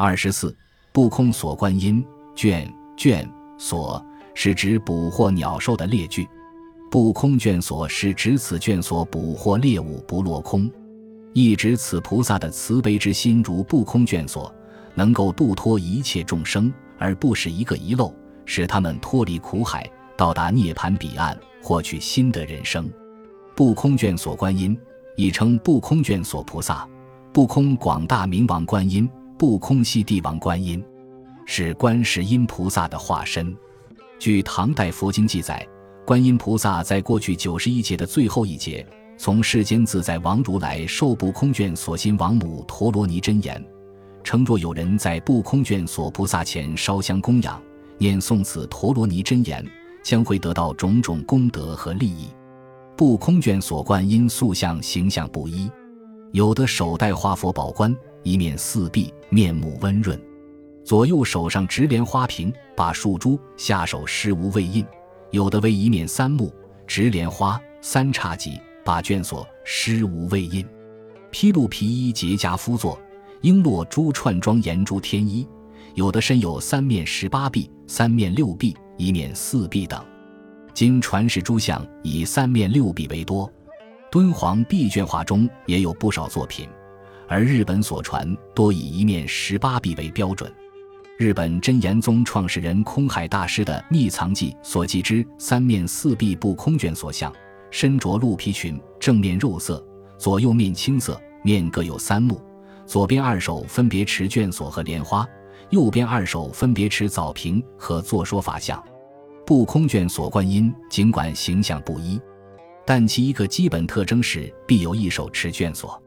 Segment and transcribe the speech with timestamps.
[0.00, 0.56] 二十四，
[0.92, 2.02] 不空所观音
[2.34, 2.66] 卷
[2.96, 6.26] 卷所是指捕获鸟兽的猎具，
[6.90, 10.70] 不空卷所是指此卷所捕获猎物不落空，
[11.34, 14.50] 意指此菩萨的慈悲之心如不空卷所，
[14.94, 18.10] 能够度脱一切众生，而不使一个遗漏，
[18.46, 19.86] 使他们脱离苦海，
[20.16, 22.90] 到达涅槃彼岸，获取新的人生。
[23.54, 24.74] 不空卷所观音，
[25.14, 26.88] 亦称不空卷所菩萨，
[27.34, 29.06] 不空广大明王观音，
[29.40, 30.84] 不空系帝王观音，
[31.46, 33.56] 是观世音菩萨的化身。
[34.18, 35.66] 据唐代佛经记载，
[36.04, 38.86] 观音菩萨在过去九十一劫的最后一劫，
[39.16, 43.64] 从世间自在王如来受不空卷所心王母陀罗尼真言，
[44.22, 47.58] 称若有人在不空卷所菩萨前烧香供养，
[47.96, 49.66] 念诵此陀罗尼真言，
[50.02, 52.28] 将会得到种种功德和利益。
[52.94, 55.70] 不空卷所观音塑像形象不一，
[56.32, 60.16] 有的手戴花佛宝冠，一面四臂，面目温润；
[60.84, 64.84] 左右手上直莲花瓶，把树珠，下手施无畏印；
[65.30, 66.52] 有的为一面三目，
[66.86, 70.64] 直莲花，三叉戟，把卷所施无畏印；
[71.30, 72.98] 披露皮衣结跏趺坐，
[73.42, 75.46] 璎珞珠串装严珠天衣；
[75.94, 80.04] 有的身有三面十八臂，三面六臂，一面四臂等。
[80.74, 83.50] 今传世诸像以三面六臂为多，
[84.10, 86.68] 敦煌壁卷画中也有不少作品，
[87.30, 90.52] 而日本所传多以一面十八臂为标准。
[91.16, 97.32] 日本真言宗创始人空海大师的《秘藏记》所记之三面四臂不空卷所像，
[97.70, 99.80] 身着鹿皮裙，正面肉色，
[100.18, 102.42] 左右面青色，面各有三目，
[102.84, 105.24] 左边二手分别持卷所和莲花，
[105.68, 108.82] 右边二手分别持枣瓶和坐说法像。
[109.46, 112.20] 不空卷所观音，尽管形象不一，
[112.84, 116.02] 但其一个基本特征是必有一手持卷所。